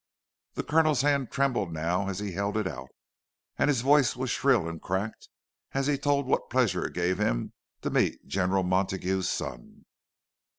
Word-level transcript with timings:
—The 0.55 0.63
Colonel's 0.63 1.03
hand 1.03 1.29
trembled 1.29 1.71
now 1.71 2.07
as 2.09 2.17
he 2.17 2.31
held 2.31 2.57
it 2.57 2.65
out, 2.65 2.89
and 3.59 3.67
his 3.67 3.81
voice 3.81 4.15
was 4.15 4.31
shrill 4.31 4.67
and 4.67 4.81
cracked 4.81 5.29
as 5.73 5.85
he 5.85 5.95
told 5.95 6.25
what 6.25 6.49
pleasure 6.49 6.85
it 6.87 6.93
gave 6.95 7.19
him 7.19 7.53
to 7.83 7.91
meet 7.91 8.25
General 8.25 8.63
Montague's 8.63 9.29
son. 9.29 9.85